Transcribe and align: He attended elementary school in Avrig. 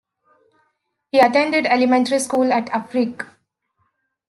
He 1.11 1.19
attended 1.19 1.67
elementary 1.67 2.17
school 2.17 2.41
in 2.51 2.65
Avrig. 2.65 3.23